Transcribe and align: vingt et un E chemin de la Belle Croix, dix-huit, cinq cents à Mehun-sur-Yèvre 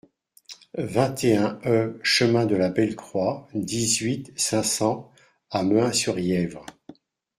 vingt 0.79 1.23
et 1.23 1.35
un 1.37 1.59
E 1.63 1.99
chemin 2.01 2.47
de 2.47 2.55
la 2.55 2.69
Belle 2.71 2.95
Croix, 2.95 3.47
dix-huit, 3.53 4.33
cinq 4.35 4.63
cents 4.63 5.11
à 5.51 5.61
Mehun-sur-Yèvre 5.61 6.65